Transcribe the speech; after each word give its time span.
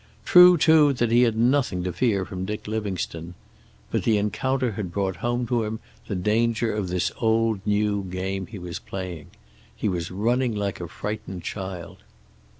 True, 0.25 0.57
too, 0.57 0.93
that 0.93 1.11
he 1.11 1.21
had 1.21 1.37
nothing 1.37 1.83
to 1.83 1.93
fear 1.93 2.25
from 2.25 2.43
Dick 2.43 2.65
Livingstone. 2.67 3.35
But 3.91 4.01
the 4.01 4.17
encounter 4.17 4.71
had 4.71 4.91
brought 4.91 5.17
home 5.17 5.45
to 5.45 5.63
him 5.63 5.79
the 6.07 6.15
danger 6.15 6.73
of 6.73 6.87
this 6.87 7.11
old 7.17 7.59
new 7.67 8.03
game 8.05 8.47
he 8.47 8.57
was 8.57 8.79
playing. 8.79 9.27
He 9.75 9.87
was 9.87 10.09
running 10.09 10.55
like 10.55 10.81
a 10.81 10.87
frightened 10.87 11.43
child. 11.43 11.97